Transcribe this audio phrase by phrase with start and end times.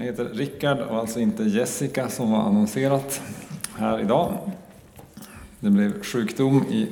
[0.00, 3.20] Jag heter Rickard och alltså inte Jessica som var annonserat
[3.76, 4.32] här idag.
[5.60, 6.86] Det blev sjukdom i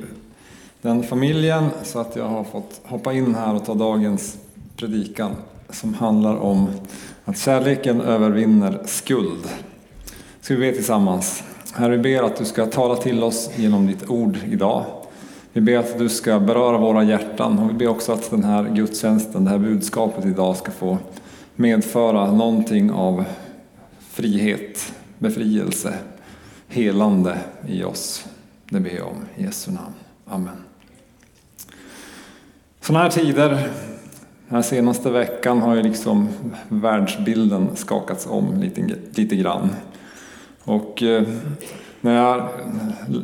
[0.81, 4.37] den familjen så att jag har fått hoppa in här och ta dagens
[4.75, 5.31] predikan
[5.69, 6.67] som handlar om
[7.25, 9.49] att kärleken övervinner skuld.
[10.41, 11.43] Ska vi be tillsammans?
[11.73, 14.85] Herre, vi ber att du ska tala till oss genom ditt ord idag.
[15.53, 18.63] Vi ber att du ska beröra våra hjärtan och vi ber också att den här
[18.75, 20.97] gudstjänsten, det här budskapet idag ska få
[21.59, 23.25] medföra någonting av
[23.99, 25.93] frihet, befrielse,
[26.67, 28.25] helande i oss.
[28.69, 29.93] Det ber jag om i Jesu namn.
[30.25, 30.55] Amen.
[32.81, 36.29] Sådana här tider, den här senaste veckan har ju liksom
[36.69, 39.69] världsbilden skakats om lite, lite grann.
[40.63, 41.23] Och eh,
[42.01, 42.49] när jag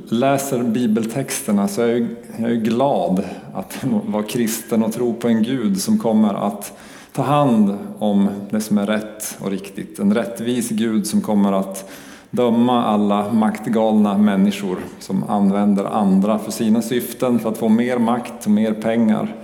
[0.10, 2.08] läser bibeltexterna så är jag,
[2.38, 3.24] jag är glad
[3.54, 6.78] att vara kristen och tro på en Gud som kommer att
[7.16, 10.00] ta hand om det som är rätt och riktigt.
[10.00, 11.92] En rättvis Gud som kommer att
[12.30, 18.46] döma alla maktgalna människor som använder andra för sina syften, för att få mer makt
[18.46, 19.36] och mer pengar.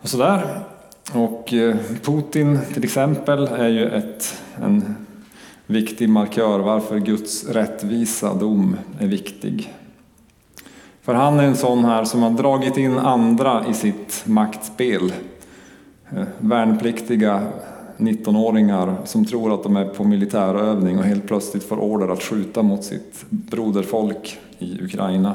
[0.00, 0.58] Och sådär.
[1.12, 4.96] Och eh, Putin till exempel är ju ett, en
[5.66, 9.72] viktig markör varför Guds rättvisa dom är viktig.
[11.02, 15.12] För han är en sån här som har dragit in andra i sitt maktspel
[16.16, 17.42] Eh, värnpliktiga
[17.96, 22.62] 19-åringar som tror att de är på militärövning och helt plötsligt får order att skjuta
[22.62, 25.34] mot sitt broderfolk i Ukraina.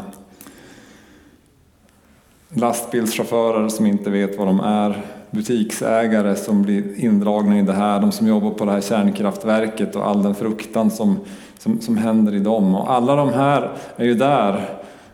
[2.50, 8.12] Lastbilschaufförer som inte vet vad de är, butiksägare som blir indragna i det här, de
[8.12, 11.20] som jobbar på det här kärnkraftverket och all den fruktan som,
[11.58, 12.76] som, som händer i dem.
[12.76, 14.70] Och alla de här är ju där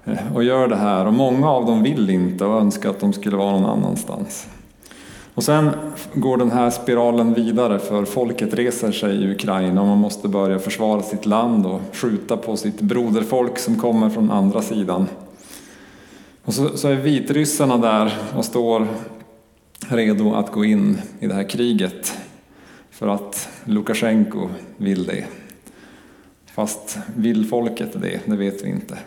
[0.05, 3.14] eh, och gör det här och många av dem vill inte och önskar att de
[3.14, 4.48] skulle vara någon annanstans.
[5.36, 5.70] Och sen
[6.14, 10.59] går den här spiralen vidare för folket reser sig i Ukraina och man måste börja
[10.59, 15.08] försvara sitt land och skjuta på sitt broderfolk som kommer från andra sidan.
[16.44, 18.88] Och så, så är vitryssarna där och står
[19.89, 22.17] redo att gå in i det här kriget
[22.92, 25.26] för att Lukasjenko vill det.
[26.45, 28.20] Fast vill folket det?
[28.26, 28.98] Det vet vi inte.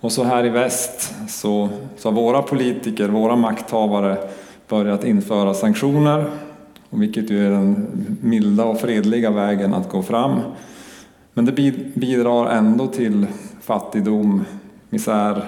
[0.00, 4.28] Och så här i väst så, så har våra politiker, våra makthavare
[4.68, 6.24] börjat införa sanktioner,
[6.90, 7.86] vilket ju är den
[8.20, 10.40] milda och fredliga vägen att gå fram.
[11.34, 11.52] Men det
[11.94, 13.26] bidrar ändå till
[13.60, 14.44] fattigdom,
[14.90, 15.44] misär,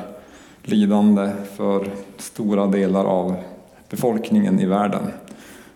[0.62, 3.34] lidande för stora delar av
[3.90, 5.02] befolkningen i världen.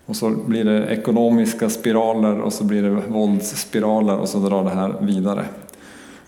[0.07, 4.71] Och så blir det ekonomiska spiraler och så blir det våldsspiraler och så drar det
[4.71, 5.45] här vidare.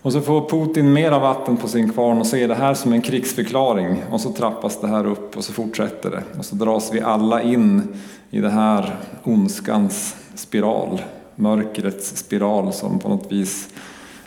[0.05, 3.01] Och så får Putin mera vatten på sin kvarn och ser det här som en
[3.01, 6.23] krigsförklaring och så trappas det här upp och så fortsätter det.
[6.39, 7.93] Och så dras vi alla in
[8.29, 11.01] i det här ondskans spiral,
[11.35, 13.69] mörkrets spiral som på något vis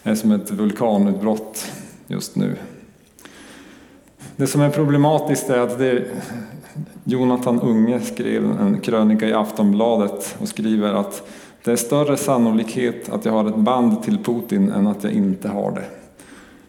[0.03, 1.73] är som ett vulkanutbrott
[2.07, 2.57] just nu.
[4.37, 6.05] Det som är problematiskt är att det,
[7.05, 11.29] Jonathan Unge skrev en krönika i Aftonbladet och skriver att
[11.69, 15.49] det är större sannolikhet att jag har ett band till Putin än att jag inte
[15.49, 15.85] har det.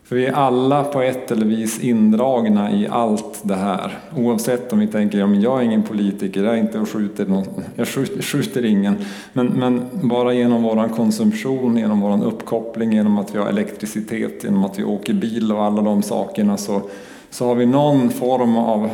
[0.04, 3.98] För vi är alla på ett eller vis indragna i allt det här.
[4.18, 7.26] Oavsett om vi tänker, ja men jag är ingen politiker, jag är inte och skjuter
[7.26, 7.46] någon,
[7.76, 8.96] jag skjuter, skjuter ingen.
[9.34, 14.64] Men, men, bara genom vår konsumtion, genom vår uppkoppling, genom att vi har elektricitet, genom
[14.66, 16.82] att vi åker bil och alla de sakerna så,
[17.30, 18.90] så har vi någon form av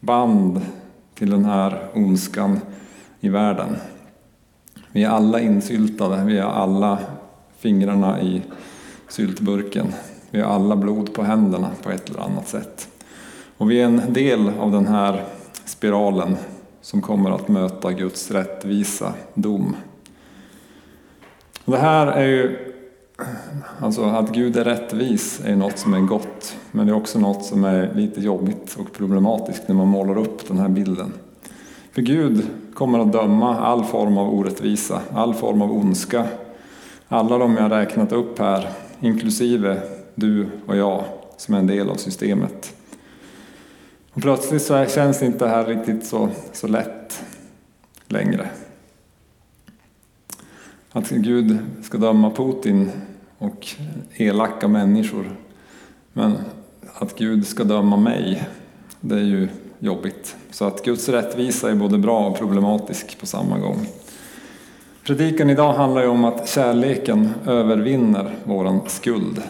[0.00, 0.60] band
[1.14, 2.60] till den här ondskan
[3.20, 3.76] i världen.
[4.96, 6.98] Vi är alla insyltade, vi har alla
[7.58, 8.42] fingrarna i
[9.08, 9.86] syltburken.
[10.30, 12.88] Vi har alla blod på händerna på ett eller annat sätt.
[13.56, 15.24] Och vi är en del av den här
[15.64, 16.36] spiralen
[16.80, 19.76] som kommer att möta Guds rättvisa dom.
[21.64, 22.58] Det här är ju,
[23.80, 27.44] alltså att Gud är rättvis är något som är gott, men det är också något
[27.44, 31.12] som är lite jobbigt och problematiskt när man målar upp den här bilden.
[31.96, 36.26] För Gud kommer att döma all form av orättvisa, all form av ondska.
[37.08, 38.68] Alla de jag räknat upp här,
[39.00, 39.82] inklusive
[40.14, 41.04] du och jag
[41.36, 42.76] som är en del av systemet.
[44.12, 47.22] Och plötsligt så känns inte det här riktigt så, så lätt
[48.06, 48.48] längre.
[50.92, 52.90] Att Gud ska döma Putin
[53.38, 53.66] och
[54.14, 55.36] elaka människor.
[56.12, 56.36] Men
[56.94, 58.48] att Gud ska döma mig,
[59.00, 60.36] det är ju jobbigt.
[60.50, 63.86] Så att Guds rättvisa är både bra och problematisk på samma gång.
[65.06, 69.42] Predikan idag handlar ju om att kärleken övervinner våran skuld.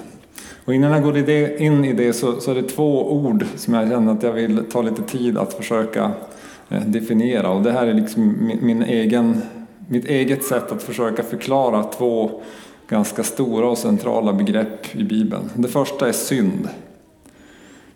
[0.64, 1.18] Och innan jag går
[1.60, 4.82] in i det så, är det två ord som jag känner att jag vill ta
[4.82, 6.10] lite tid att försöka
[6.68, 7.50] eh, definiera.
[7.50, 9.42] Och det här är liksom min egen
[9.88, 12.42] mitt eget sätt att försöka förklara två
[12.88, 15.50] ganska stora och centrala begrepp i Bibeln.
[15.54, 16.68] Det första är synd.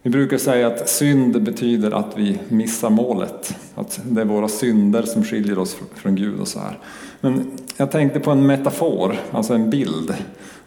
[0.02, 5.02] Vi brukar säga att synd betyder att vi missar målet, att det är våra synder
[5.02, 6.78] som skiljer oss från Gud och så här.
[7.20, 10.14] Men jag tänkte på en metafor, alltså en bild.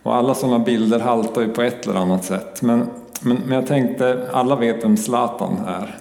[0.03, 2.61] Och alla sådana bilder haltar ju på ett eller annat sätt.
[2.61, 2.89] Men,
[3.21, 5.97] men, men jag tänkte, alla vet vem Zlatan är.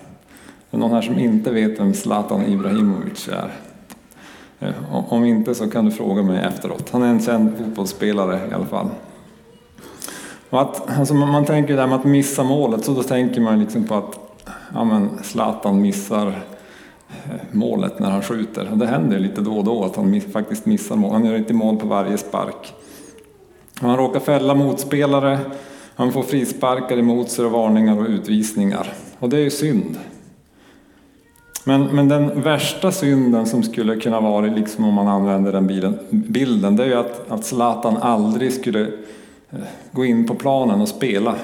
[0.70, 3.52] Det Är någon här som inte vet vem Zlatan Ibrahimovic är?
[4.60, 6.90] Eh, om inte så kan du fråga mig efteråt.
[6.90, 8.88] Han är en känd fotbollsspelare i alla fall.
[10.52, 13.84] Och att, alltså man tänker där med att missa målet, så då tänker man liksom
[13.84, 14.38] på att
[14.74, 16.26] ja men, Zlatan missar
[17.08, 18.68] eh, målet när han skjuter.
[18.72, 21.12] Och det händer lite då och då att han faktiskt missar mål.
[21.12, 22.74] Han gör inte mål på varje spark.
[23.80, 25.38] Han råkar fälla motspelare,
[25.94, 28.92] han får frisparkar emot sig och varningar och utvisningar.
[29.18, 29.98] Och det är ju synd.
[31.64, 35.98] Men, men den värsta synden som skulle kunna vara, liksom om man använder den bilden,
[36.10, 38.92] bilden, det är ju att, att Zlatan aldrig skulle
[39.52, 39.58] Eh,
[39.92, 41.36] gå in på planen och spela.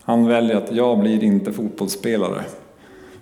[0.00, 2.44] Han väljer att jag blir inte fotbollsspelare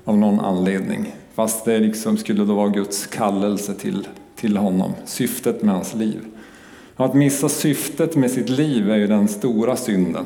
[0.05, 1.15] av någon anledning.
[1.35, 6.21] Fast det liksom skulle då vara Guds kallelse till, till honom, syftet med hans liv.
[6.97, 10.25] Och att missa syftet med sitt liv är ju den stora synden.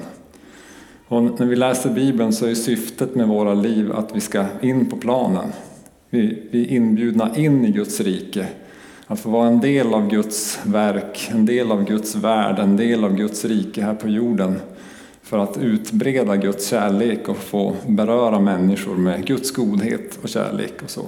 [1.08, 4.86] Och när vi läser Bibeln så är syftet med våra liv att vi ska in
[4.86, 5.52] på planen.
[6.10, 8.46] Vi, vi är inbjudna in i Guds rike.
[9.08, 13.04] Att få vara en del av Guds verk, en del av Guds värld, en del
[13.04, 14.60] av Guds rike här på jorden.
[15.22, 20.90] För att utbreda Guds kärlek och få beröra människor med Guds godhet och kärlek och
[20.90, 21.06] så.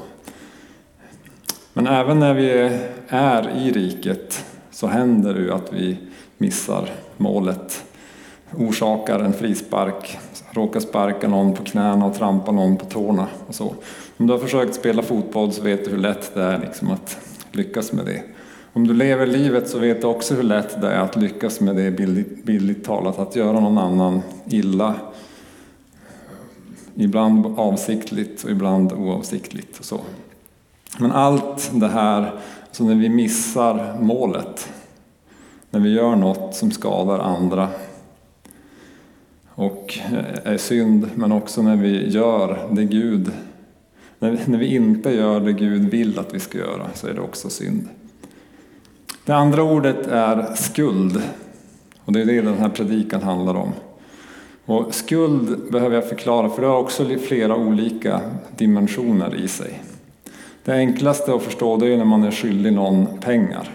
[1.72, 2.70] Men även när vi
[3.08, 5.96] är i riket så händer det ju att vi
[6.38, 7.84] missar målet,
[8.56, 10.18] orsakar en frispark,
[10.50, 13.74] råkar sparka någon på knäna och trampa någon på tårna och så.
[14.16, 17.27] Om du har försökt spela fotboll så vet du hur lätt det är liksom att
[17.52, 18.22] lyckas med det.
[18.72, 21.76] Om du lever livet så vet du också hur lätt det är att lyckas med
[21.76, 24.94] det bildligt, bildligt talat, att göra någon annan illa.
[26.94, 29.78] Ibland avsiktligt och ibland oavsiktligt.
[29.78, 30.00] Och så.
[30.98, 32.32] Men allt det här,
[32.72, 34.72] så när vi missar målet,
[35.70, 37.68] när vi gör något som skadar andra
[39.54, 39.98] och
[40.44, 43.30] är synd, men också när vi gör det Gud
[44.18, 47.20] när, när vi inte gör det Gud vill att vi ska göra så är det
[47.20, 47.88] också synd.
[49.24, 51.22] Det andra ordet är skuld.
[52.04, 53.72] Och det är det den här predikan handlar om.
[54.64, 58.20] Och skuld behöver jag förklara för det har också flera olika
[58.56, 59.82] dimensioner i sig.
[60.64, 63.70] Det enklaste att förstå det är när man är skyldig någon pengar.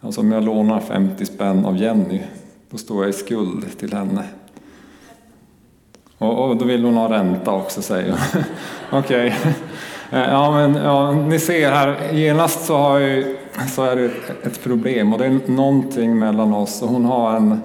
[0.00, 2.20] Alltså om jag lånar 50 spänn av Jenny,
[2.70, 4.24] då står jag i skuld till henne.
[6.18, 8.42] Och, och då vill hon ha ränta också säger hon.
[9.00, 9.34] Okej.
[9.40, 9.52] Okay.
[10.10, 13.36] Ja, men ja, ni ser här, genast så, har ju,
[13.68, 14.10] så är det
[14.42, 17.60] ett, problem och det är någonting mellan oss och hon har en,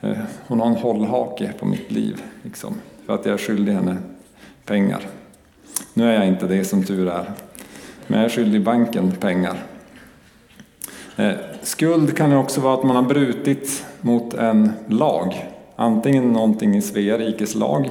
[0.00, 2.22] eh, hon har en hållhake på mitt liv.
[2.42, 2.74] Liksom,
[3.06, 3.96] för att jag är skyldig henne
[4.64, 5.00] pengar.
[5.94, 7.30] Nu är jag inte det som tur är.
[8.06, 9.56] Men jag är skyldig banken pengar.
[11.16, 11.32] Eh,
[11.62, 15.46] skuld kan ju också vara att man har brutit mot en lag.
[15.76, 17.90] Antingen någonting i Svea rikes lag.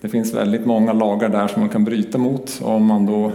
[0.00, 2.60] Det finns väldigt många lagar där som man kan bryta mot.
[2.62, 3.32] Och om man då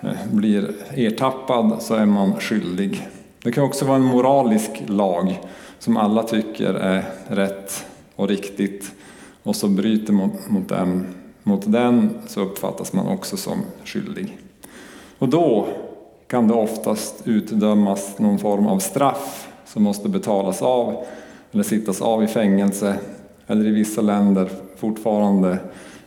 [0.00, 3.08] eh, blir ertappad så är man skyldig.
[3.42, 5.40] Det kan också vara en moralisk lag
[5.78, 7.84] som alla tycker är rätt
[8.16, 8.92] och riktigt.
[9.42, 11.06] Och så bryter man mot den,
[11.42, 14.38] mot den så uppfattas man också som skyldig.
[15.18, 15.68] Och då
[16.26, 21.04] kan det oftast utdömas någon form av straff som måste betalas av
[21.52, 22.98] eller sittas av i fängelse
[23.46, 25.58] eller i vissa länder fortfarande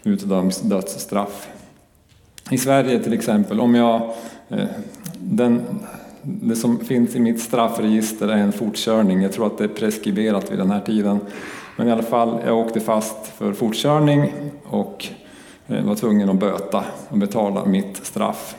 [0.03, 1.49] utdöms dödsstraff.
[2.49, 4.01] I Sverige till exempel, om jag,
[4.49, 4.65] eh,
[5.19, 5.61] den,
[6.21, 10.51] det som finns i mitt straffregister är en fortkörning, jag tror att det är preskriberat
[10.51, 11.19] vid den här tiden,
[11.77, 14.33] men i alla fall, jag åkte fast för fortkörning
[14.63, 15.07] och
[15.67, 18.55] eh, var tvungen att böta och betala mitt straff.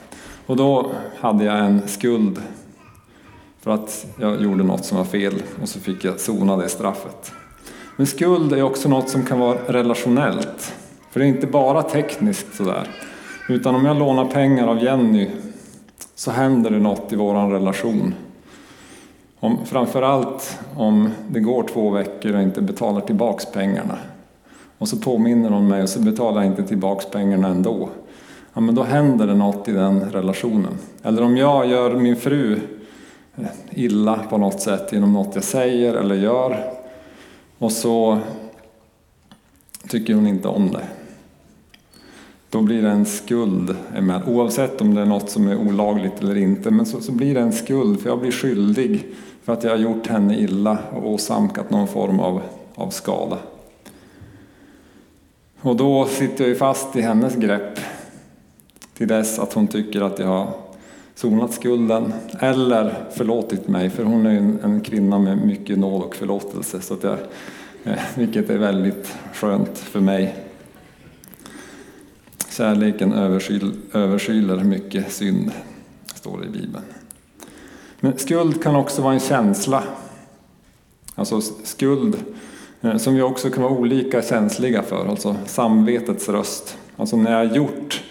[0.46, 2.38] Och då hade jag en skuld
[3.62, 7.32] för att jag gjorde något som var fel och så fick jag sona det straffet.
[7.96, 10.72] Men skuld är också något som kan vara relationellt.
[11.10, 12.88] För det är inte bara tekniskt sådär.
[13.48, 15.30] Utan om jag lånar pengar av Jenny
[16.14, 18.14] så händer det något i vår relation.
[19.40, 23.98] Om, framförallt om det går två veckor och jag inte betalar tillbaks pengarna.
[24.78, 27.88] Och så påminner hon mig och så betalar jag inte tillbaks pengarna ändå.
[28.54, 30.78] Ja, men då händer det något i den relationen.
[31.02, 32.60] Eller om jag gör min fru
[33.70, 36.72] illa på något sätt genom något jag säger eller gör
[37.58, 38.18] och så
[39.88, 40.84] tycker hon inte om det.
[42.50, 43.76] då blir det en skuld.
[44.26, 47.40] Oavsett om det är något som är olagligt eller inte, men så, så blir det
[47.40, 49.06] en skuld för jag blir skyldig
[49.44, 52.40] för att jag har gjort henne illa och åsamkat någon form av,
[52.74, 53.38] av skada.
[55.60, 57.78] Och då sitter jag ju fast i hennes grepp
[58.94, 60.52] till dess att hon tycker att jag har
[61.14, 66.16] sonat skulden eller förlåtit mig, för hon är en, en kvinna med mycket nåd och
[66.16, 67.18] förlåtelse, så att jag,
[67.84, 70.36] eh, vilket är väldigt skönt för mig.
[72.50, 75.50] Kärleken överskyl, överskyler mycket synd,
[76.14, 76.84] står det i Bibeln.
[78.00, 79.82] Men skuld kan också vara en känsla.
[81.14, 82.16] Alltså skuld
[82.80, 86.78] eh, som vi också kan vara olika känsliga för, alltså samvetets röst.
[86.96, 88.02] Alltså när jag gjort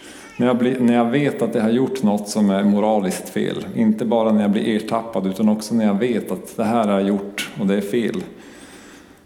[0.42, 3.66] när jag, blir, när jag vet att jag har gjort något som är moraliskt fel.
[3.76, 6.92] Inte bara när jag blir ertappad utan också när jag vet att det här har
[6.92, 8.24] jag gjort och det är fel.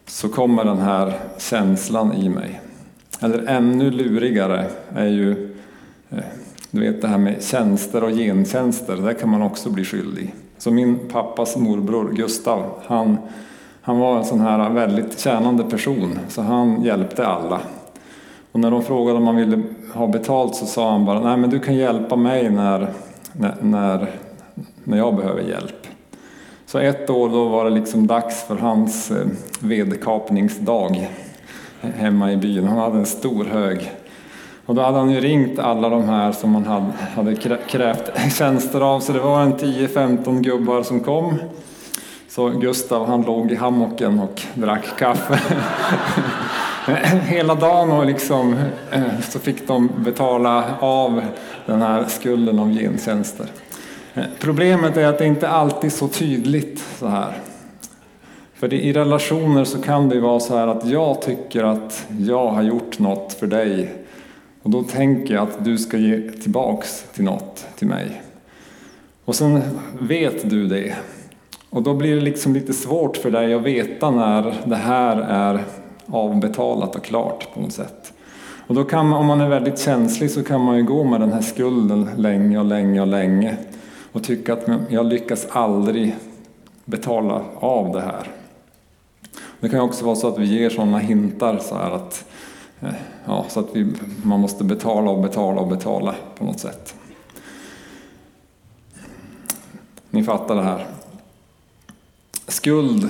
[0.05, 2.61] Så kommer den här känslan i mig.
[3.19, 5.55] Eller ännu lurigare är ju
[6.09, 6.17] eh,
[6.71, 10.33] du vet det här med tjänster och gentjänster, där kan man också bli skyldig.
[10.57, 13.17] Så min pappas morbror Gustav, han,
[13.81, 17.61] han var en sån här väldigt tjänande person, så han hjälpte alla.
[18.55, 19.61] Och när de frågade om han ville
[19.93, 22.87] ha betalt så sa han bara, nej men du kan hjälpa mig när,
[23.61, 24.11] när,
[24.83, 25.87] när jag behöver hjälp.
[26.65, 29.27] Så ett år då var det liksom dags för hans eh,
[29.59, 31.09] vedkapningsdag
[31.81, 32.67] hemma i byn.
[32.67, 33.91] Han hade en stor hög.
[34.65, 37.35] Och då hade han ju ringt alla de här som han hade, hade
[37.67, 41.35] krävt tjänster av, så det var en 10-15 gubbar som kom.
[42.29, 45.39] Så Gustav han låg i hammocken och drack kaffe.
[47.27, 48.55] hela dagen och liksom,
[48.91, 51.21] eh, så fick de betala av
[51.65, 53.47] den här skulden av gentjänster.
[54.13, 57.37] Eh, problemet är att det inte alltid är så tydligt så här.
[58.53, 62.63] För i relationer så kan det vara så här att jag tycker att jag har
[62.63, 63.89] gjort något för dig
[64.63, 68.21] och då tänker jag att du ska ge tillbaks till något till mig.
[69.25, 69.61] Och sen
[69.99, 70.95] vet du det.
[71.69, 75.63] Och då blir det liksom lite svårt för dig att veta när det här är
[76.07, 78.13] avbetalat och klart på något sätt.
[78.67, 81.19] Och då kan man, om man är väldigt känslig så kan man ju gå med
[81.19, 83.57] den här skulden länge och länge och länge
[84.11, 86.15] och tycka att jag lyckas aldrig
[86.85, 88.27] betala av det här.
[89.59, 92.25] Det kan också vara så att vi ger sådana hintar så här att,
[92.81, 92.93] eh,
[93.25, 93.93] ja, så att vi,
[94.23, 96.95] man måste betala och betala och betala på något sätt.
[100.09, 100.85] Ni fattar det här.
[102.47, 103.09] Skuld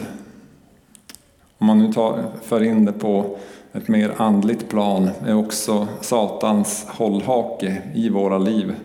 [1.57, 3.38] om man nu tar, för in det på
[3.74, 8.75] ett mer andligt plan, är också Satans hållhake i våra liv.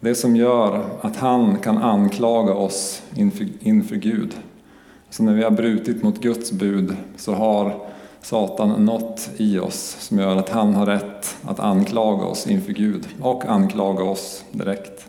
[0.00, 4.34] Det som gör att han kan anklaga oss inför, inför Gud.
[5.10, 7.74] Så när vi har brutit mot Guds bud så har
[8.22, 13.06] Satan något i oss som gör att han har rätt att anklaga oss inför Gud
[13.20, 15.08] och anklaga oss direkt.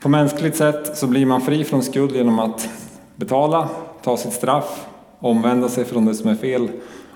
[0.00, 2.68] På mänskligt sätt så blir man fri från skuld genom att
[3.16, 3.68] betala,
[4.08, 4.86] ta sitt straff,
[5.18, 6.68] omvända sig från det som är fel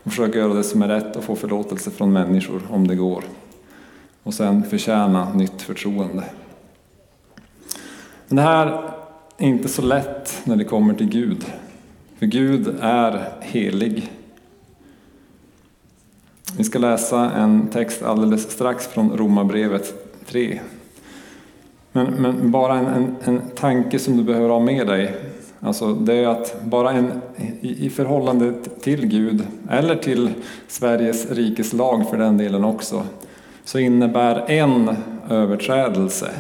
[0.03, 3.25] och försöka göra det som är rätt och få förlåtelse från människor om det går.
[4.23, 6.25] Och sen förtjäna nytt förtroende.
[8.29, 8.67] Men det här
[9.39, 11.45] är inte så lätt när det kommer till Gud.
[12.19, 14.13] För Gud är helig.
[16.57, 19.95] Vi ska läsa en text alldeles strax från Romarbrevet
[20.27, 20.61] 3.
[21.93, 25.33] Men, men bara en, en, en tanke som du behöver ha med dig
[25.65, 27.13] Alltså det är att bara en,
[27.61, 30.31] i, i förhållande till Gud, eller till
[30.69, 33.03] Sveriges rikes lag för den delen också,
[33.65, 34.97] så innebär en
[35.31, 36.31] överträdelse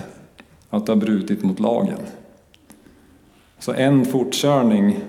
[0.70, 1.98] att du har brutit mot lagen.
[3.58, 5.00] Så en fortkörning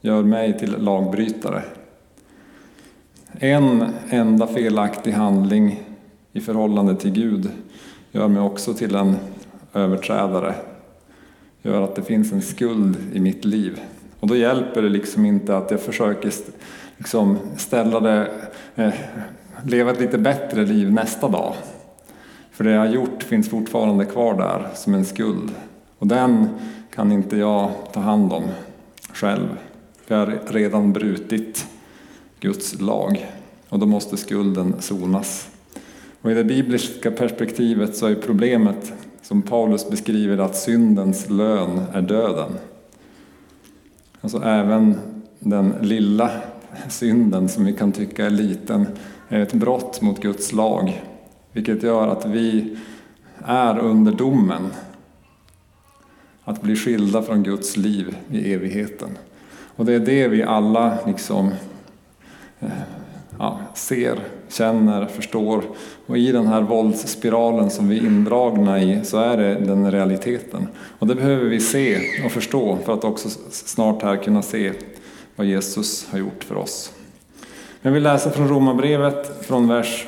[0.00, 1.62] gör mig till lagbrytare.
[3.32, 5.82] En enda felaktig handling
[6.32, 7.50] i förhållande till Gud
[8.12, 9.16] gör mig också till en
[9.74, 10.54] överträdare
[11.62, 13.80] gör att det finns en skuld i mitt liv.
[14.20, 16.32] Och då hjälper det liksom inte att jag försöker
[16.98, 18.30] liksom ställa det,
[18.74, 18.94] eh,
[19.64, 21.54] leva ett lite bättre liv nästa dag.
[22.50, 25.50] För det jag har gjort finns fortfarande kvar där som en skuld.
[25.98, 26.48] Och den
[26.94, 28.44] kan inte jag ta hand om
[29.12, 29.48] själv.
[30.06, 31.66] För jag har redan brutit
[32.40, 33.26] Guds lag.
[33.68, 35.48] Och då måste skulden sonas.
[36.20, 38.92] Och i det bibliska perspektivet så är problemet
[39.22, 42.58] som Paulus beskriver att syndens lön är döden.
[44.20, 44.98] Alltså även
[45.38, 46.30] den lilla
[46.88, 48.86] synden som vi kan tycka är liten
[49.28, 51.02] är ett brott mot Guds lag.
[51.52, 52.76] Vilket gör att vi
[53.44, 54.70] är under domen.
[56.44, 59.18] Att bli skilda från Guds liv i evigheten.
[59.76, 61.50] Och det är det vi alla liksom
[62.60, 62.68] eh,
[63.38, 64.18] ja, ser,
[64.52, 65.64] känner, förstår.
[66.06, 70.68] Och i den här våldsspiralen som vi är indragna i så är det den realiteten.
[70.98, 74.72] Och det behöver vi se och förstå för att också snart här kunna se
[75.36, 76.92] vad Jesus har gjort för oss.
[77.82, 80.06] Jag vill läsa från Romarbrevet från vers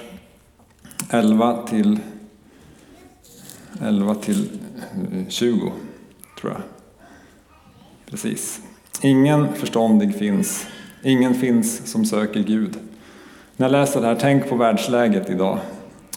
[1.10, 1.98] 11 till
[3.82, 4.50] 11 till
[5.12, 5.72] eh, 20,
[6.40, 6.62] tror jag.
[8.10, 8.60] Precis.
[9.02, 10.66] Ingen förståndig finns,
[11.02, 12.76] ingen finns som söker Gud.
[13.56, 15.58] När jag läser det här, tänk på världsläget idag.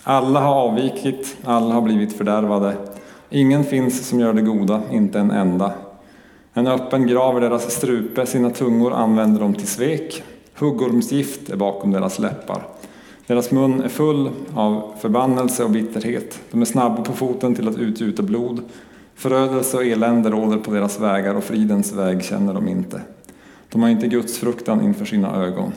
[0.03, 2.73] Alla har avvikit, alla har blivit fördärvade.
[3.29, 5.73] Ingen finns som gör det goda, inte en enda.
[6.53, 10.23] En öppen grav är deras strupe, sina tungor använder de till svek.
[10.53, 12.61] Huggormsgift är bakom deras läppar.
[13.27, 16.39] Deras mun är full av förbannelse och bitterhet.
[16.51, 18.61] De är snabba på foten till att utgjuta blod.
[19.15, 23.01] Förödelse och elände råder på deras vägar och fridens väg känner de inte.
[23.69, 25.71] De har inte Guds fruktan inför sina ögon.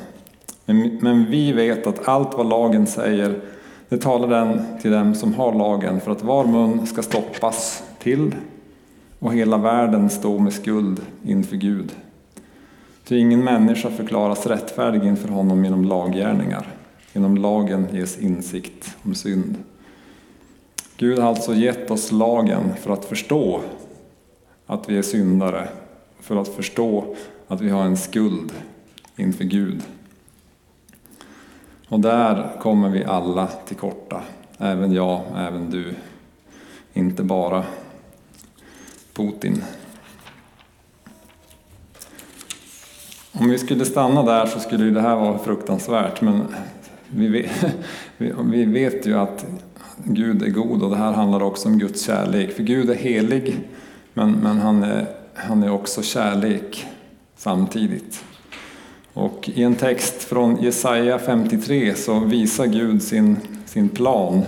[0.75, 3.41] Men, men vi vet att allt vad lagen säger,
[3.89, 8.35] det talar den till dem som har lagen för att var mun ska stoppas till
[9.19, 11.93] och hela världen stå med skuld inför Gud.
[13.05, 16.67] Ty ingen människa förklaras rättfärdig inför honom genom laggärningar.
[17.13, 19.55] Genom lagen ges insikt om synd.
[20.97, 23.61] Gud har alltså gett oss lagen för att förstå
[24.67, 25.69] att vi är syndare,
[26.21, 27.17] för att förstå
[27.49, 28.53] att vi har en skuld
[29.17, 29.83] inför Gud.
[31.91, 34.23] Och där kommer vi alla till korta,
[34.59, 35.95] även jag, även du.
[36.93, 37.65] Inte bara
[39.15, 39.63] Putin.
[43.33, 46.47] Om vi skulle stanna där så skulle det här vara fruktansvärt, men
[47.09, 47.51] vi vet,
[48.39, 49.47] vi vet ju att
[50.05, 52.53] Gud är god och det här handlar också om Guds kärlek.
[52.53, 53.69] För Gud är helig,
[54.15, 56.87] men, men han, är, han är också kärlek
[57.37, 58.25] samtidigt.
[59.15, 63.37] Och i en text från Jesaja 53 så visar Gud sin,
[63.67, 64.43] sin plan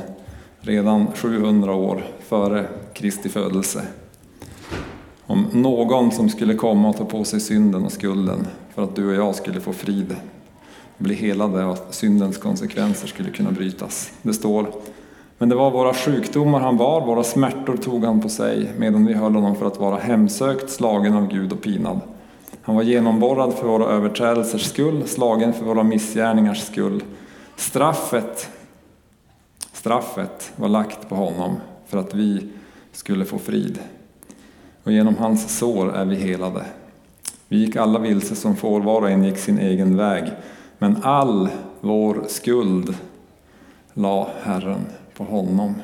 [0.60, 3.82] redan 700 år före Kristi födelse.
[5.26, 9.08] Om någon som skulle komma och ta på sig synden och skulden för att du
[9.08, 10.16] och jag skulle få frid,
[10.98, 14.12] bli helade och att syndens konsekvenser skulle kunna brytas.
[14.22, 14.66] Det står
[15.42, 19.14] men det var våra sjukdomar han var, våra smärtor tog han på sig medan vi
[19.14, 22.00] höll honom för att vara hemsökt, slagen av Gud och pinad.
[22.62, 27.02] Han var genomborrad för våra överträdelsers skull, slagen för våra missgärningars skull.
[27.56, 28.50] Straffet,
[29.72, 32.48] straffet var lagt på honom för att vi
[32.92, 33.78] skulle få frid.
[34.82, 36.64] Och genom hans sår är vi helade.
[37.48, 40.30] Vi gick alla vilse som får, var och en gick sin egen väg.
[40.78, 41.48] Men all
[41.80, 42.94] vår skuld
[43.94, 45.74] la Herren på honom.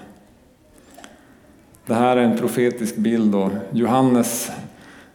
[1.86, 4.50] Det här är en profetisk bild och Johannes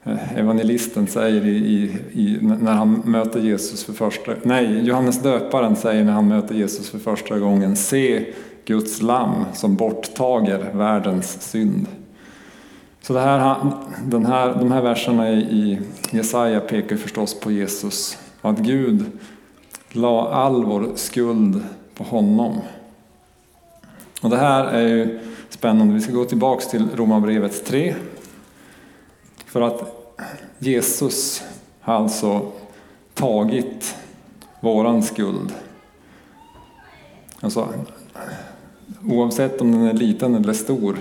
[0.04, 5.76] Eh, evangelisten säger i, i, i, när han möter Jesus för första Nej, Johannes döparen
[5.76, 8.26] säger när han möter Jesus för första gången Se
[8.66, 11.88] Guds lamm som borttager världens synd.
[13.02, 13.58] Så det här,
[14.06, 15.80] den här, de här verserna i
[16.12, 18.18] Jesaja pekar förstås på Jesus.
[18.42, 19.06] Att Gud
[19.92, 21.64] la all vår skuld
[21.96, 22.62] på honom.
[24.22, 25.94] Och det här är ju spännande.
[25.94, 27.96] Vi ska gå tillbaks till Romarbrevet 3
[29.54, 29.82] för att
[30.60, 31.44] Jesus
[31.80, 32.52] har alltså
[33.14, 33.96] tagit
[34.60, 35.54] våran skuld.
[37.40, 37.70] Alltså,
[39.06, 40.98] oavsett om den är liten eller stor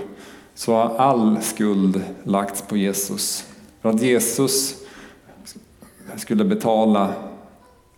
[0.55, 3.45] så har all skuld lagts på Jesus.
[3.81, 4.75] För att Jesus
[6.15, 7.13] skulle betala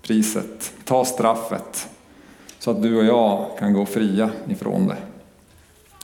[0.01, 1.87] priset, ta straffet,
[2.59, 4.97] så att du och jag kan gå fria ifrån det.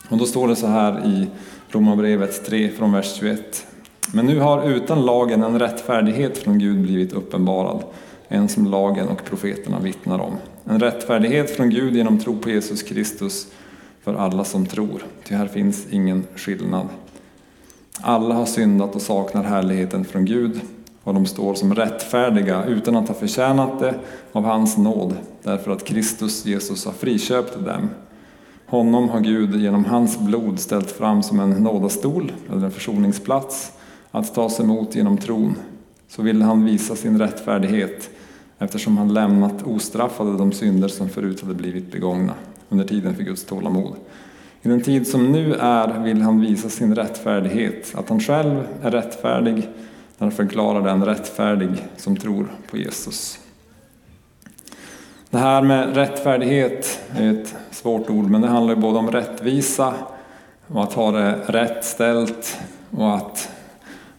[0.10, 1.28] Och då står det så här i
[1.70, 3.68] Romarbrevet 3 från vers 21.
[4.14, 7.84] Men nu har utan lagen en rättfärdighet från Gud blivit uppenbarad,
[8.28, 10.34] en som lagen och profeterna vittnar om.
[10.66, 13.48] En rättfärdighet från Gud genom tro på Jesus Kristus
[14.04, 16.88] för alla som tror, ty här finns ingen skillnad.
[18.02, 20.62] Alla har syndat och saknar härligheten från Gud
[21.04, 23.96] och de står som rättfärdiga utan att ha förtjänat det
[24.32, 27.90] av hans nåd, därför att Kristus Jesus har friköpt dem.
[28.66, 33.72] Honom har Gud genom hans blod ställt fram som en nådastol, eller en försoningsplats,
[34.12, 35.56] att tas emot genom tron,
[36.08, 38.10] så ville han visa sin rättfärdighet
[38.60, 42.34] eftersom han lämnat ostraffade de synder som förut hade blivit begångna
[42.70, 43.96] under tiden för Guds tålamod.
[44.62, 48.92] I den tid som nu är vill han visa sin rättfärdighet, att han själv är
[48.92, 49.56] rättfärdig
[50.18, 53.40] när han förklarar den rättfärdig som tror på Jesus.
[55.30, 59.94] Det här med rättfärdighet är ett svårt ord, men det handlar både om rättvisa
[60.68, 62.58] och att ha det rätt ställt
[62.92, 63.50] och att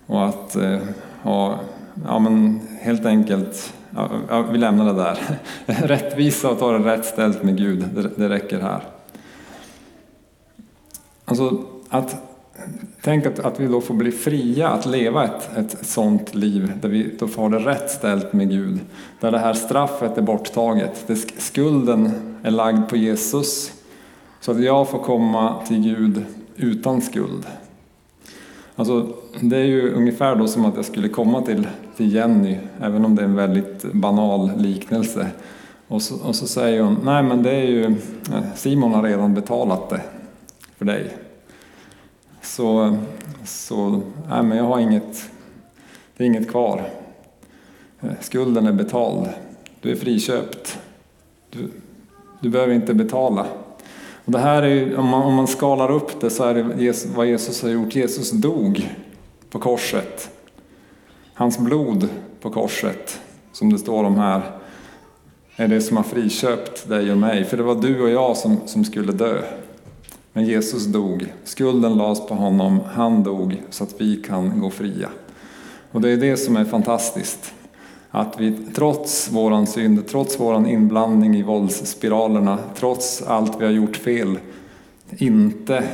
[0.06, 0.78] och att eh,
[1.22, 1.58] ha,
[2.04, 3.74] ja, men helt enkelt
[4.28, 5.18] ja, vi lämnar det där.
[5.86, 8.82] Rättvisa och ta det rätt ställt med Gud, det, det räcker här.
[11.24, 12.16] Alltså att
[13.04, 16.88] Tänk att, att vi då får bli fria att leva ett, ett sånt liv där
[16.88, 18.80] vi då får det rätt ställt med Gud.
[19.20, 21.04] Där det här straffet är borttaget.
[21.06, 22.10] Där skulden
[22.42, 23.72] är lagd på Jesus.
[24.40, 26.24] Så att jag får komma till Gud
[26.56, 27.46] utan skuld.
[28.82, 29.08] Alltså,
[29.40, 33.16] det är ju ungefär då som att jag skulle komma till, till Jenny, även om
[33.16, 35.30] det är en väldigt banal liknelse.
[35.88, 39.34] Och så, och så säger hon, nej men det är ju, eh, Simon har redan
[39.34, 40.00] betalat det
[40.76, 41.16] för dig.
[42.42, 42.96] Så,
[43.44, 45.30] så nej men jag har inget,
[46.16, 46.88] det är inget kvar.
[48.00, 49.28] Eh, skulden är betald.
[49.80, 50.78] Du är friköpt.
[51.50, 51.70] Du,
[52.40, 53.46] du behöver inte betala.
[54.24, 57.26] Och det här är, om, man, om man skalar upp det så är det vad
[57.26, 57.94] Jesus har gjort.
[57.94, 58.88] Jesus dog
[59.50, 60.30] på korset.
[61.34, 62.08] Hans blod
[62.40, 63.20] på korset,
[63.52, 64.42] som det står om här,
[65.56, 67.44] är det som har friköpt dig och mig.
[67.44, 69.42] För det var du och jag som, som skulle dö.
[70.32, 75.08] Men Jesus dog, skulden lades på honom, han dog så att vi kan gå fria.
[75.90, 77.54] Och det är det som är fantastiskt.
[78.14, 83.96] Att vi trots våran synd, trots våran inblandning i våldsspiralerna, trots allt vi har gjort
[83.96, 84.38] fel,
[85.10, 85.84] inte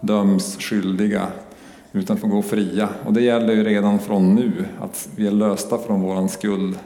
[0.00, 1.26] döms skyldiga
[1.92, 2.88] utan får gå fria.
[3.06, 6.78] Och det gäller ju redan från nu, att vi är lösta från våran skuld.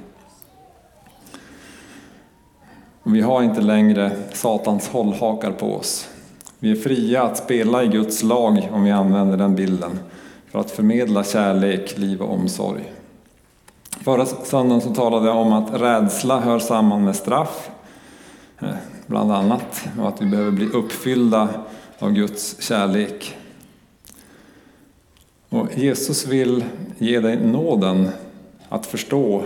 [3.03, 6.09] Och vi har inte längre Satans hållhakar på oss.
[6.59, 9.99] Vi är fria att spela i Guds lag, om vi använder den bilden,
[10.51, 12.93] för att förmedla kärlek, liv och omsorg.
[14.07, 17.71] Förra söndagen så talade jag om att rädsla hör samman med straff,
[18.61, 18.69] eh,
[19.07, 21.49] bland annat, och att vi behöver bli uppfyllda
[21.99, 23.37] av Guds kärlek.
[25.49, 26.65] Och Jesus vill
[26.99, 28.09] ge dig nåden
[28.69, 29.43] att förstå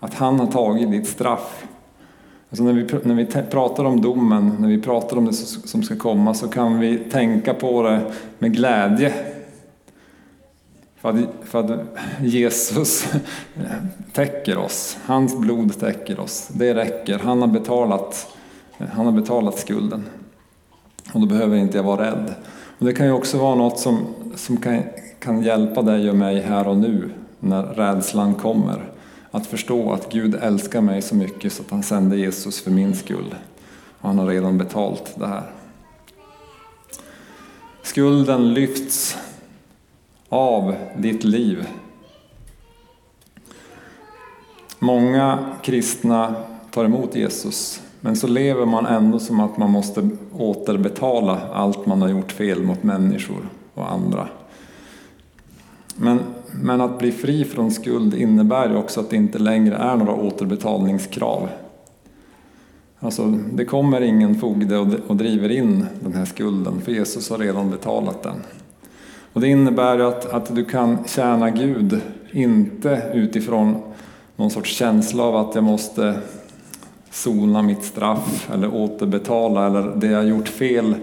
[0.00, 1.64] att han har tagit ditt straff
[2.50, 5.96] Alltså när, vi, när vi pratar om domen, när vi pratar om det som ska
[5.96, 8.00] komma, så kan vi tänka på det
[8.38, 9.33] med glädje.
[11.04, 11.80] För att, för att
[12.22, 13.06] Jesus
[14.12, 16.48] täcker oss, hans blod täcker oss.
[16.52, 18.36] Det räcker, han har betalat,
[18.92, 20.04] han har betalat skulden.
[21.12, 22.34] Och då behöver inte jag vara rädd.
[22.78, 24.82] Och det kan ju också vara något som, som kan,
[25.18, 28.92] kan hjälpa dig och mig här och nu, när rädslan kommer.
[29.30, 32.94] Att förstå att Gud älskar mig så mycket så att han sände Jesus för min
[32.94, 33.34] skull.
[34.00, 35.50] Och han har redan betalt det här.
[37.82, 39.16] Skulden lyfts
[40.34, 41.66] av ditt liv.
[44.78, 46.34] Många kristna
[46.70, 52.02] tar emot Jesus, men så lever man ändå som att man måste återbetala allt man
[52.02, 54.28] har gjort fel mot människor och andra.
[55.96, 56.20] Men
[56.60, 60.14] men att bli fri från skuld innebär ju också att det inte längre är några
[60.14, 61.48] återbetalningskrav.
[62.98, 67.70] Alltså, det kommer ingen fogde och driver in den här skulden, för Jesus har redan
[67.70, 68.36] betalat den.
[69.34, 73.82] Och det innebär att, att du kan tjäna Gud, inte utifrån
[74.36, 76.14] någon sorts känsla av att jag måste
[77.10, 80.94] sona mitt straff eller återbetala eller det jag gjort fel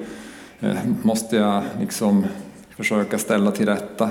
[0.59, 2.25] eh, måste jag liksom
[2.69, 4.09] försöka ställa till rätta.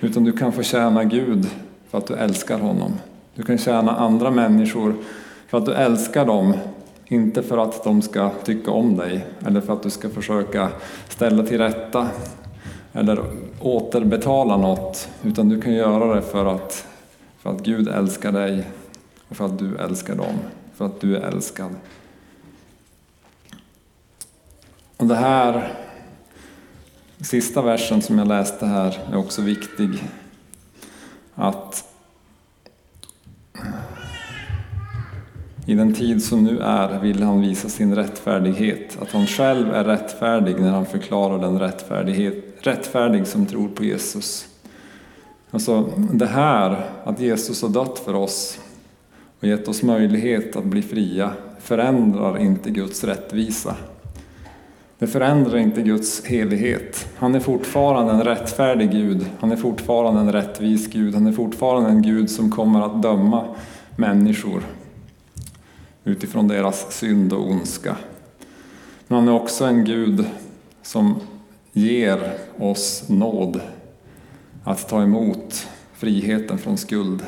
[0.00, 1.46] Utan du kan få tjäna Gud
[1.90, 2.92] för att du älskar honom.
[3.34, 4.94] Du kan tjäna andra människor
[5.48, 6.54] för att du älskar dem,
[7.06, 10.68] inte för att de ska tycka om dig eller för att du ska försöka
[11.08, 12.08] ställa till rätta
[12.92, 13.24] eller
[13.60, 16.86] återbetala något, utan du kan göra det för att,
[17.38, 18.64] för att Gud älskar dig
[19.28, 20.34] och för att du älskar dem,
[20.74, 21.74] för att du är älskad.
[24.96, 25.72] Och det här
[27.22, 29.88] Sista versen som jag läste här är också viktig.
[31.34, 31.84] Att
[35.66, 39.84] i den tid som nu är vill han visa sin rättfärdighet, att han själv är
[39.84, 44.48] rättfärdig när han förklarar den rättfärdighet, rättfärdig som tror på Jesus.
[45.50, 48.58] Alltså det här, att Jesus har dött för oss
[49.40, 53.76] och gett oss möjlighet att bli fria, förändrar inte Guds rättvisa.
[54.98, 57.08] Det förändrar inte Guds helighet.
[57.16, 59.26] Han är fortfarande en rättfärdig Gud.
[59.40, 61.14] Han är fortfarande en rättvis Gud.
[61.14, 63.44] Han är fortfarande en Gud som kommer att döma
[63.96, 64.62] människor
[66.04, 67.96] utifrån deras synd och ondska.
[69.08, 70.24] Men han är också en Gud
[70.82, 71.20] som
[71.72, 73.60] ger oss nåd
[74.64, 77.22] att ta emot friheten från skuld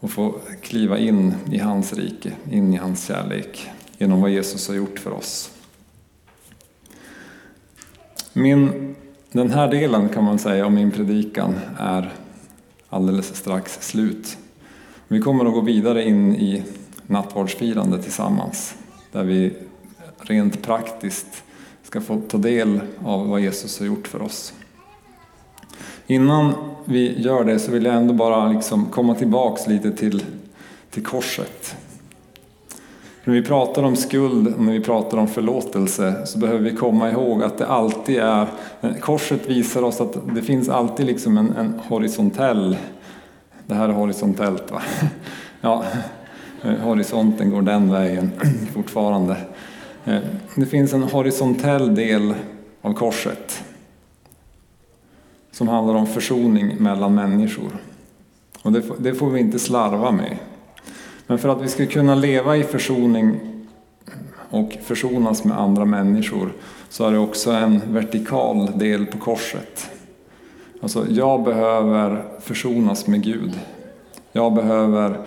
[0.00, 4.74] och få kliva in i hans rike, in i hans kärlek genom vad Jesus har
[4.74, 5.50] gjort för oss.
[8.32, 8.94] Min,
[9.32, 12.12] den här delen kan man säga om min predikan är
[12.88, 14.38] alldeles strax slut.
[15.08, 16.64] Vi kommer att gå vidare in i
[17.06, 18.74] nattvardsfirande tillsammans
[19.12, 19.52] där vi
[20.18, 21.44] rent praktiskt
[21.92, 24.52] ska få ta del av vad Jesus har gjort för oss.
[26.06, 30.24] Innan vi gör det så vill jag ändå bara liksom komma tillbaks lite till,
[30.90, 31.76] till korset.
[33.24, 37.10] När vi pratar om skuld och när vi pratar om förlåtelse så behöver vi komma
[37.10, 38.46] ihåg att det alltid är,
[39.00, 42.76] korset visar oss att det finns alltid liksom en, en horisontell,
[43.66, 44.82] det här är horisontellt va?
[45.60, 45.84] Ja,
[46.82, 48.30] horisonten går den vägen
[48.74, 49.36] fortfarande.
[50.04, 50.20] Eh,
[50.54, 52.34] det finns en horisontell del
[52.82, 53.64] av korset
[55.50, 57.70] som handlar om försoning mellan människor.
[58.62, 60.36] Och det, det får vi inte slarva med.
[61.26, 63.40] Men för att vi ska kunna leva i försoning
[64.50, 66.52] och försonas med andra människor
[66.88, 69.90] så är det också en vertikal del på korset.
[70.82, 73.60] Alltså, jag behöver försonas med Gud.
[74.32, 75.26] Jag behöver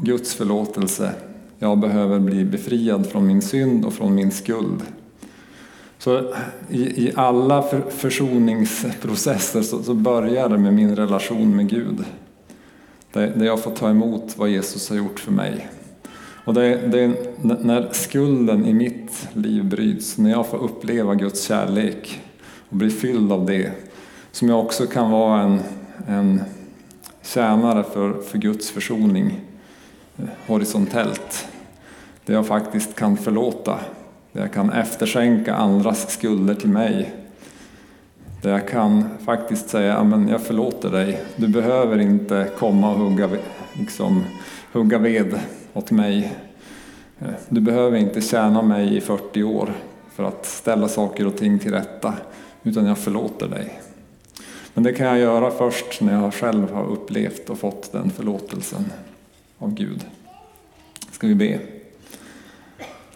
[0.00, 1.12] Guds förlåtelse.
[1.58, 4.82] Jag behöver bli befriad från min synd och från min skuld.
[5.98, 6.34] Så
[6.70, 12.04] i, i alla för, försoningsprocesser så, så börjar det med min relation med Gud.
[13.12, 15.68] Där, där jag får ta emot vad Jesus har gjort för mig.
[16.44, 22.20] Och det, det när skulden i mitt liv bryts, när jag får uppleva Guds kärlek
[22.68, 23.72] och bli fylld av det,
[24.32, 25.60] som jag också kan vara en,
[26.06, 26.42] en
[27.22, 29.40] tjänare för, för Guds försoning
[30.46, 31.48] horisontellt.
[32.24, 33.80] Där jag faktiskt kan förlåta
[34.36, 37.14] där jag kan efterskänka andras skulder till mig.
[38.42, 41.20] Där jag kan faktiskt säga, men jag förlåter dig.
[41.36, 43.28] Du behöver inte komma och hugga,
[43.72, 44.24] liksom,
[44.72, 45.40] hugga ved
[45.72, 46.36] åt mig.
[47.48, 49.72] Du behöver inte tjäna mig i 40 år
[50.14, 52.14] för att ställa saker och ting till rätta,
[52.62, 53.80] utan jag förlåter dig.
[54.74, 58.84] Men det kan jag göra först när jag själv har upplevt och fått den förlåtelsen
[59.58, 60.06] av Gud.
[61.10, 61.60] Ska vi be?